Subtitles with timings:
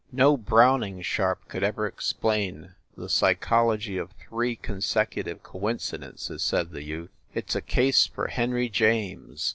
[0.11, 6.81] "No Browning sharp could ever explain the psy chology of three consecutive coincidences," said the
[6.81, 7.11] youth.
[7.35, 9.47] "It s a case for Henry James."